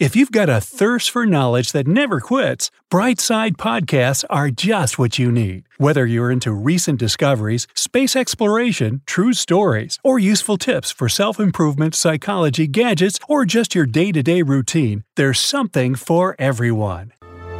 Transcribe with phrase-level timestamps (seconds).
[0.00, 5.20] If you've got a thirst for knowledge that never quits, Brightside Podcasts are just what
[5.20, 5.68] you need.
[5.78, 11.94] Whether you're into recent discoveries, space exploration, true stories, or useful tips for self improvement,
[11.94, 17.12] psychology, gadgets, or just your day to day routine, there's something for everyone.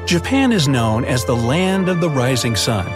[0.04, 2.86] Japan is known as the land of the rising sun,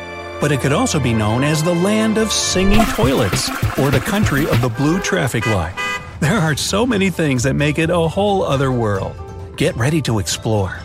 [0.41, 3.49] but it could also be known as the land of singing toilets
[3.79, 5.77] or the country of the blue traffic light.
[6.19, 9.15] There are so many things that make it a whole other world.
[9.59, 10.77] Get ready to explore.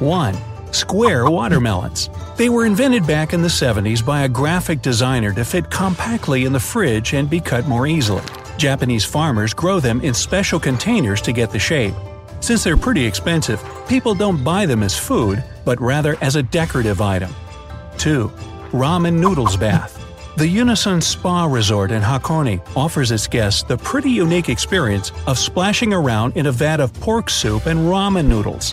[0.00, 0.34] 1.
[0.72, 2.10] Square watermelons.
[2.36, 6.52] They were invented back in the 70s by a graphic designer to fit compactly in
[6.52, 8.24] the fridge and be cut more easily.
[8.58, 11.94] Japanese farmers grow them in special containers to get the shape.
[12.40, 17.00] Since they're pretty expensive, people don't buy them as food, but rather as a decorative
[17.00, 17.32] item.
[17.98, 18.28] 2.
[18.72, 19.95] Ramen Noodles Bath.
[20.36, 25.94] The Yunessun Spa Resort in Hakone offers its guests the pretty unique experience of splashing
[25.94, 28.72] around in a vat of pork soup and ramen noodles.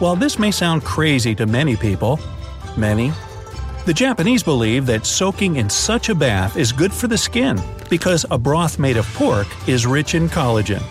[0.00, 2.18] While this may sound crazy to many people,
[2.76, 3.12] many,
[3.84, 8.26] the Japanese believe that soaking in such a bath is good for the skin because
[8.32, 10.82] a broth made of pork is rich in collagen.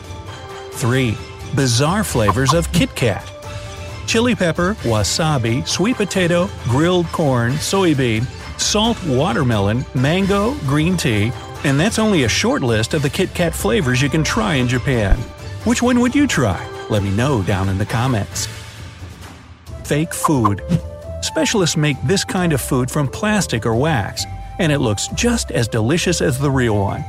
[0.76, 1.18] 3.
[1.58, 3.30] Bizarre flavors of Kit Kat.
[4.08, 8.26] Chili pepper, wasabi, sweet potato, grilled corn, soybean,
[8.58, 11.32] salt watermelon, mango, green tea,
[11.64, 14.68] and that's only a short list of the Kit Kat flavors you can try in
[14.68, 15.18] Japan.
[15.66, 16.66] Which one would you try?
[16.90, 18.48] Let me know down in the comments.
[19.84, 20.62] Fake food.
[21.22, 24.26] Specialists make this kind of food from plastic or wax,
[24.60, 27.04] and it looks just as delicious as the real one.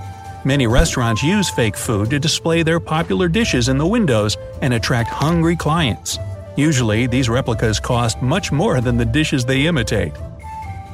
[0.44, 5.10] Many restaurants use fake food to display their popular dishes in the windows and attract
[5.10, 6.18] hungry clients.
[6.56, 10.12] Usually, these replicas cost much more than the dishes they imitate.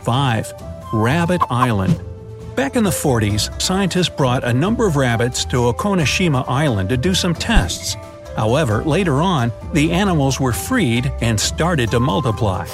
[0.04, 0.52] 5.
[0.92, 2.00] Rabbit Island.
[2.56, 7.14] Back in the 40s, scientists brought a number of rabbits to Okunoshima Island to do
[7.14, 7.96] some tests.
[8.36, 12.66] However, later on, the animals were freed and started to multiply.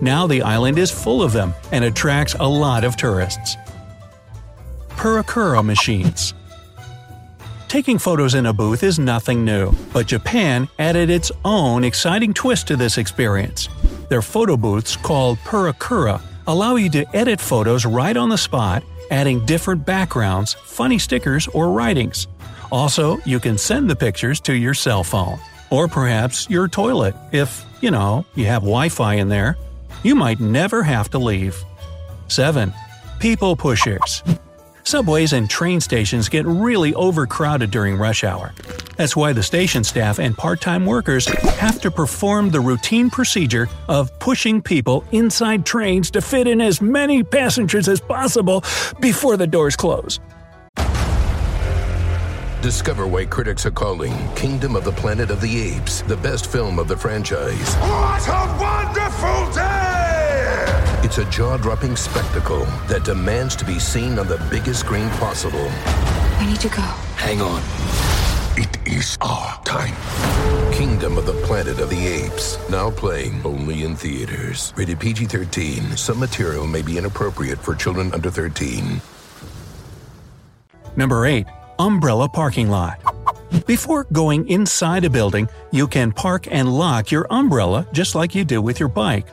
[0.00, 3.56] Now the island is full of them and attracts a lot of tourists.
[4.90, 6.34] Purikura machines.
[7.68, 12.68] Taking photos in a booth is nothing new, but Japan added its own exciting twist
[12.68, 13.68] to this experience.
[14.08, 19.44] Their photo booths, called Purikura, allow you to edit photos right on the spot, adding
[19.46, 22.28] different backgrounds, funny stickers, or writings.
[22.70, 25.38] Also, you can send the pictures to your cell phone.
[25.70, 29.56] Or perhaps your toilet, if, you know, you have Wi Fi in there.
[30.02, 31.62] You might never have to leave.
[32.28, 32.72] 7.
[33.18, 34.22] People pushers.
[34.86, 38.54] Subways and train stations get really overcrowded during rush hour.
[38.94, 43.68] That's why the station staff and part time workers have to perform the routine procedure
[43.88, 48.62] of pushing people inside trains to fit in as many passengers as possible
[49.00, 50.20] before the doors close.
[52.62, 56.78] Discover why critics are calling Kingdom of the Planet of the Apes the best film
[56.78, 57.74] of the franchise.
[57.74, 59.95] What a wonderful day!
[61.04, 65.70] It's a jaw dropping spectacle that demands to be seen on the biggest screen possible.
[66.40, 66.82] We need to go.
[67.16, 67.62] Hang on.
[68.58, 69.94] It is our time.
[70.72, 72.58] Kingdom of the Planet of the Apes.
[72.70, 74.72] Now playing only in theaters.
[74.76, 75.96] Rated PG 13.
[75.96, 79.00] Some material may be inappropriate for children under 13.
[80.96, 81.46] Number 8.
[81.78, 82.98] Umbrella Parking Lot.
[83.66, 88.44] Before going inside a building, you can park and lock your umbrella just like you
[88.44, 89.28] do with your bike.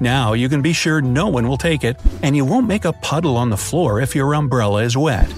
[0.00, 2.92] Now you can be sure no one will take it, and you won't make a
[2.92, 5.32] puddle on the floor if your umbrella is wet.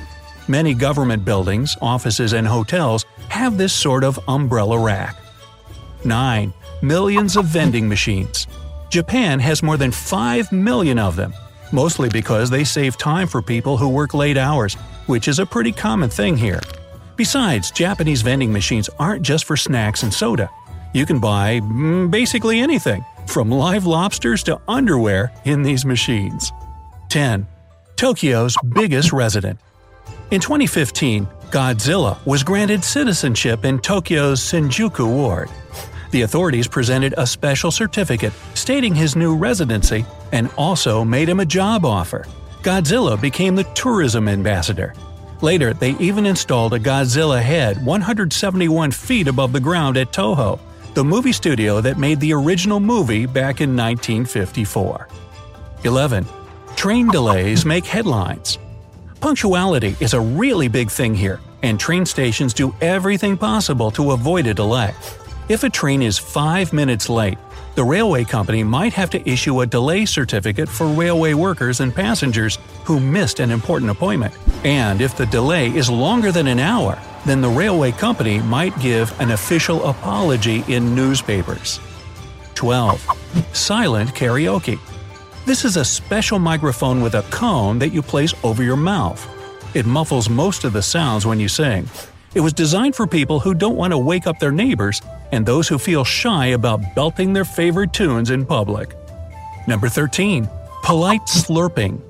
[0.48, 5.16] Many government buildings, offices, and hotels have this sort of umbrella rack.
[6.04, 6.52] 9.
[6.82, 8.46] Millions of vending machines.
[8.88, 11.34] Japan has more than 5 million of them,
[11.72, 14.74] mostly because they save time for people who work late hours,
[15.06, 16.60] which is a pretty common thing here.
[17.16, 20.48] Besides, Japanese vending machines aren't just for snacks and soda.
[20.94, 26.52] You can buy mm, basically anything, from live lobsters to underwear, in these machines.
[27.10, 27.46] 10.
[27.96, 29.60] Tokyo's biggest resident.
[30.30, 35.50] In 2015, Godzilla was granted citizenship in Tokyo's Shinjuku ward.
[36.10, 41.46] The authorities presented a special certificate stating his new residency and also made him a
[41.46, 42.26] job offer.
[42.62, 44.94] Godzilla became the tourism ambassador.
[45.40, 50.58] Later, they even installed a Godzilla head 171 feet above the ground at Toho,
[50.98, 55.06] the movie studio that made the original movie back in 1954.
[55.84, 56.26] 11.
[56.74, 58.58] Train delays make headlines.
[59.20, 64.48] Punctuality is a really big thing here, and train stations do everything possible to avoid
[64.48, 64.92] a delay.
[65.48, 67.38] If a train is 5 minutes late,
[67.78, 72.58] the railway company might have to issue a delay certificate for railway workers and passengers
[72.82, 74.34] who missed an important appointment.
[74.64, 79.14] And if the delay is longer than an hour, then the railway company might give
[79.20, 81.78] an official apology in newspapers.
[82.56, 83.00] 12.
[83.52, 84.80] Silent karaoke.
[85.46, 89.24] This is a special microphone with a cone that you place over your mouth.
[89.76, 91.88] It muffles most of the sounds when you sing.
[92.34, 95.00] It was designed for people who don't want to wake up their neighbors
[95.32, 98.94] and those who feel shy about belting their favorite tunes in public.
[99.66, 100.48] Number 13.
[100.82, 102.00] Polite slurping.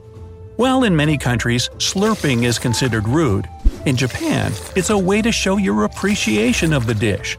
[0.56, 3.48] While in many countries, slurping is considered rude,
[3.86, 7.38] in Japan, it's a way to show your appreciation of the dish.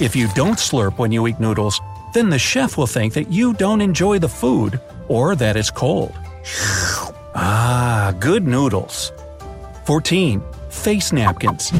[0.00, 1.80] If you don't slurp when you eat noodles,
[2.14, 6.14] then the chef will think that you don't enjoy the food or that it's cold.
[7.34, 9.12] ah, good noodles.
[9.84, 10.42] 14.
[10.70, 11.72] Face napkins.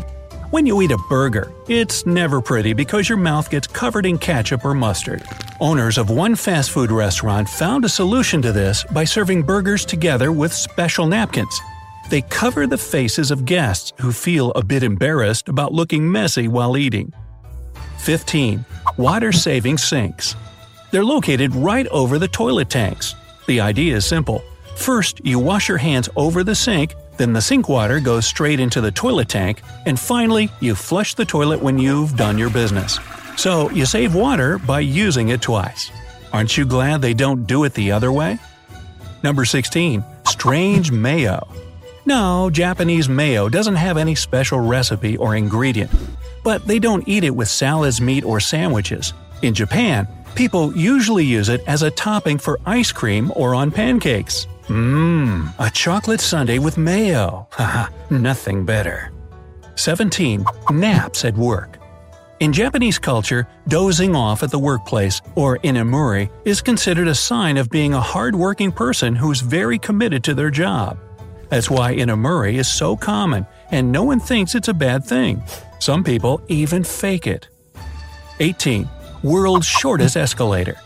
[0.50, 4.64] When you eat a burger, it's never pretty because your mouth gets covered in ketchup
[4.64, 5.22] or mustard.
[5.60, 10.32] Owners of one fast food restaurant found a solution to this by serving burgers together
[10.32, 11.60] with special napkins.
[12.08, 16.76] They cover the faces of guests who feel a bit embarrassed about looking messy while
[16.76, 17.12] eating.
[17.98, 18.64] 15.
[18.96, 20.34] Water saving sinks.
[20.90, 23.14] They're located right over the toilet tanks.
[23.46, 24.42] The idea is simple.
[24.74, 28.80] First, you wash your hands over the sink then the sink water goes straight into
[28.80, 32.98] the toilet tank, and finally, you flush the toilet when you've done your business.
[33.36, 35.90] So you save water by using it twice.
[36.32, 38.38] Aren't you glad they don't do it the other way?
[39.22, 40.02] Number 16.
[40.24, 41.46] Strange mayo.
[42.06, 45.90] No, Japanese mayo doesn't have any special recipe or ingredient.
[46.42, 49.12] But they don't eat it with salads, meat, or sandwiches.
[49.42, 54.46] In Japan, people usually use it as a topping for ice cream or on pancakes.
[54.70, 57.48] Mmm, a chocolate sundae with mayo.
[57.50, 59.10] Haha, nothing better.
[59.74, 60.44] 17.
[60.70, 61.76] Naps at work.
[62.38, 67.68] In Japanese culture, dozing off at the workplace, or inemuri, is considered a sign of
[67.68, 70.96] being a hard-working person who's very committed to their job.
[71.48, 75.42] That's why inemuri is so common, and no one thinks it's a bad thing.
[75.80, 77.48] Some people even fake it.
[78.38, 78.88] 18.
[79.24, 80.76] World's shortest escalator.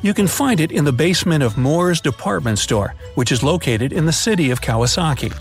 [0.00, 4.06] You can find it in the basement of More's department store, which is located in
[4.06, 5.32] the city of Kawasaki.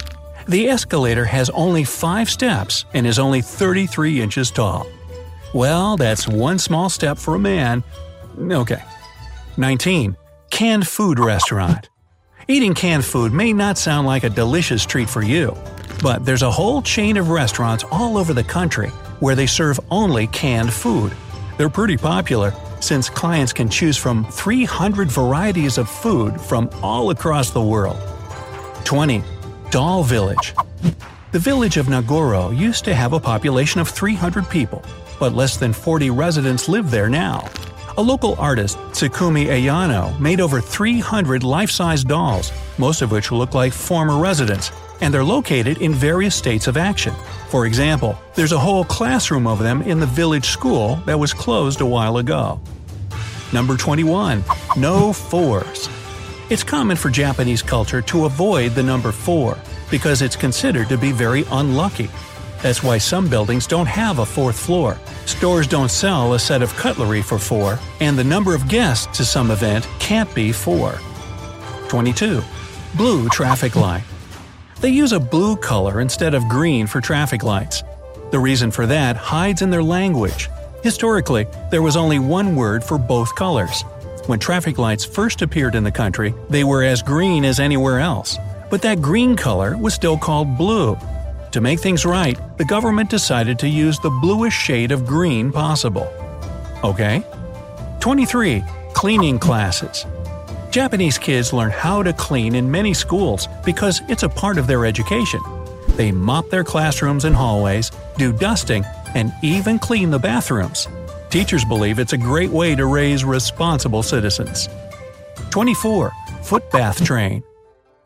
[0.47, 4.87] The escalator has only 5 steps and is only 33 inches tall.
[5.53, 7.83] Well, that's one small step for a man.
[8.39, 8.81] Okay.
[9.57, 10.17] 19.
[10.49, 11.89] Canned food restaurant.
[12.47, 15.55] Eating canned food may not sound like a delicious treat for you,
[16.01, 18.89] but there's a whole chain of restaurants all over the country
[19.19, 21.13] where they serve only canned food.
[21.57, 27.49] They're pretty popular since clients can choose from 300 varieties of food from all across
[27.49, 27.97] the world.
[28.85, 29.23] 20.
[29.69, 30.53] Doll Village
[31.31, 34.83] The village of Nagoro used to have a population of 300 people,
[35.19, 37.49] but less than 40 residents live there now.
[37.97, 43.73] A local artist, Tsukimi Ayano, made over 300 life-size dolls, most of which look like
[43.73, 44.71] former residents,
[45.01, 47.13] and they're located in various states of action.
[47.47, 51.79] For example, there's a whole classroom of them in the village school that was closed
[51.79, 52.59] a while ago.
[53.53, 54.43] Number 21.
[54.75, 55.87] No fours.
[56.49, 59.57] It's common for Japanese culture to avoid the number 4
[59.89, 62.09] because it's considered to be very unlucky.
[62.61, 64.97] That's why some buildings don't have a fourth floor.
[65.25, 69.23] Stores don't sell a set of cutlery for 4, and the number of guests to
[69.23, 70.99] some event can't be 4.
[71.87, 72.41] 22.
[72.95, 74.03] Blue traffic light.
[74.79, 77.83] They use a blue color instead of green for traffic lights.
[78.29, 80.49] The reason for that hides in their language.
[80.83, 83.81] Historically, there was only one word for both colors.
[84.27, 88.37] When traffic lights first appeared in the country, they were as green as anywhere else.
[88.69, 90.95] But that green color was still called blue.
[91.53, 96.07] To make things right, the government decided to use the bluest shade of green possible.
[96.83, 97.23] Okay?
[97.99, 98.63] 23.
[98.93, 100.05] Cleaning classes.
[100.77, 104.85] Japanese kids learn how to clean in many schools because it's a part of their
[104.85, 105.41] education.
[105.95, 110.87] They mop their classrooms and hallways, do dusting, and even clean the bathrooms.
[111.31, 114.69] Teachers believe it's a great way to raise responsible citizens.
[115.49, 116.11] 24.
[116.43, 117.41] Foot bath Train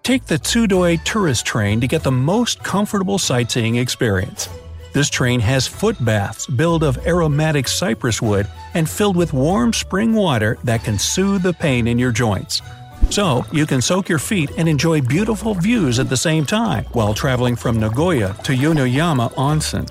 [0.04, 4.48] Take the Tsudoi tourist train to get the most comfortable sightseeing experience.
[4.94, 10.14] This train has foot baths built of aromatic cypress wood and filled with warm spring
[10.14, 12.62] water that can soothe the pain in your joints.
[13.10, 17.14] So, you can soak your feet and enjoy beautiful views at the same time while
[17.14, 19.90] traveling from Nagoya to Yunoyama Onsen.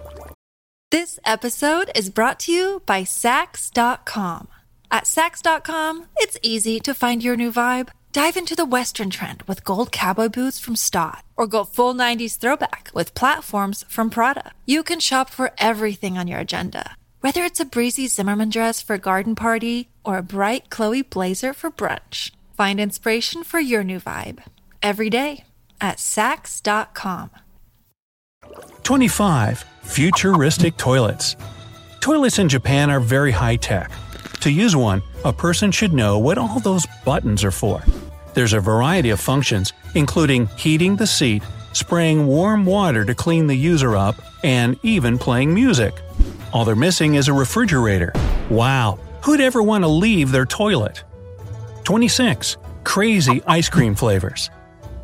[0.90, 4.48] This episode is brought to you by Saks.com.
[4.90, 7.90] At Saks.com, it's easy to find your new vibe.
[8.12, 12.38] Dive into the Western trend with gold cowboy boots from Staud, or go full 90s
[12.38, 14.50] throwback with platforms from Prada.
[14.66, 18.94] You can shop for everything on your agenda, whether it's a breezy Zimmermann dress for
[18.94, 22.32] a garden party or a bright Chloe blazer for brunch.
[22.56, 24.42] Find inspiration for your new vibe
[24.82, 25.44] every day
[25.80, 27.30] at Saks.com.
[28.82, 29.64] 25.
[29.82, 31.36] Futuristic toilets.
[32.00, 33.92] Toilets in Japan are very high tech.
[34.40, 37.82] To use one, a person should know what all those buttons are for.
[38.34, 43.56] There's a variety of functions, including heating the seat, spraying warm water to clean the
[43.56, 45.94] user up, and even playing music.
[46.52, 48.12] All they're missing is a refrigerator.
[48.48, 51.04] Wow, who'd ever want to leave their toilet?
[51.84, 52.56] 26.
[52.84, 54.50] Crazy ice cream flavors.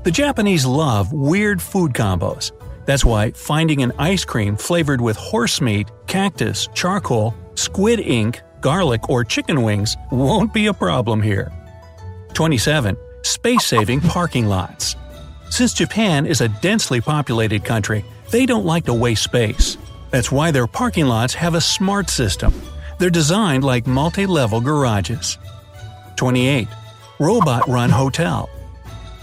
[0.04, 2.52] The Japanese love weird food combos.
[2.87, 9.08] That's why finding an ice cream flavored with horse meat, cactus, charcoal, squid ink, garlic,
[9.08, 11.52] or chicken wings won't be a problem here.
[12.35, 12.96] 27.
[13.23, 14.96] Space saving parking lots.
[15.50, 19.78] Since Japan is a densely populated country, they don't like to waste space.
[20.11, 22.52] That's why their parking lots have a smart system.
[22.99, 25.38] They're designed like multi level garages.
[26.16, 26.66] 28.
[27.20, 28.50] Robot run hotel.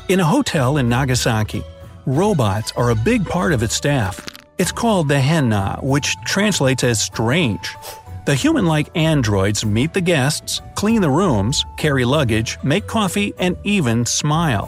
[0.07, 1.63] In a hotel in Nagasaki,
[2.05, 4.25] robots are a big part of its staff.
[4.57, 7.75] It's called the Henn na, which translates as strange.
[8.25, 13.57] The human like androids meet the guests, clean the rooms, carry luggage, make coffee, and
[13.65, 14.67] even smile.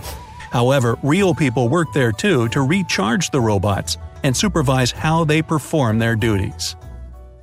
[0.51, 5.99] However, real people work there too to recharge the robots and supervise how they perform
[5.99, 6.75] their duties.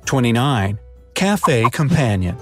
[0.05, 0.77] 29.
[1.15, 2.37] Cafe Companion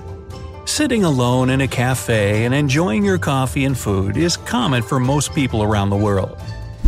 [0.65, 5.33] Sitting alone in a cafe and enjoying your coffee and food is common for most
[5.33, 6.37] people around the world.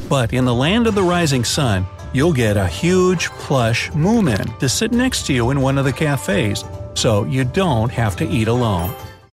[0.10, 4.70] But in the land of the rising sun, you'll get a huge, plush Moomin to
[4.70, 8.48] sit next to you in one of the cafes, so you don't have to eat
[8.48, 8.94] alone.